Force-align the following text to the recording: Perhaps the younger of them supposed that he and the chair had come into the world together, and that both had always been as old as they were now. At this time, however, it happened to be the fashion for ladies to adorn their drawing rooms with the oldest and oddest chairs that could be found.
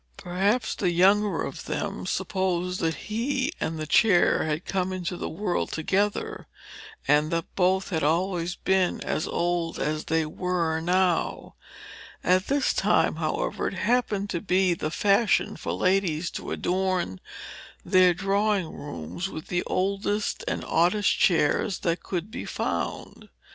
Perhaps 0.17 0.73
the 0.73 0.89
younger 0.89 1.43
of 1.43 1.65
them 1.65 2.07
supposed 2.07 2.79
that 2.79 2.95
he 2.95 3.53
and 3.59 3.77
the 3.77 3.85
chair 3.85 4.45
had 4.45 4.65
come 4.65 4.91
into 4.91 5.15
the 5.15 5.29
world 5.29 5.71
together, 5.71 6.47
and 7.07 7.29
that 7.29 7.53
both 7.55 7.89
had 7.89 8.01
always 8.01 8.55
been 8.55 8.99
as 9.01 9.27
old 9.27 9.77
as 9.77 10.05
they 10.05 10.25
were 10.25 10.79
now. 10.81 11.53
At 12.23 12.47
this 12.47 12.73
time, 12.73 13.17
however, 13.17 13.67
it 13.67 13.75
happened 13.75 14.31
to 14.31 14.41
be 14.41 14.73
the 14.73 14.89
fashion 14.89 15.55
for 15.55 15.73
ladies 15.73 16.31
to 16.31 16.49
adorn 16.49 17.19
their 17.85 18.15
drawing 18.15 18.69
rooms 18.73 19.29
with 19.29 19.49
the 19.49 19.61
oldest 19.67 20.43
and 20.47 20.65
oddest 20.65 21.15
chairs 21.19 21.77
that 21.81 22.01
could 22.01 22.31
be 22.31 22.45
found. 22.45 23.29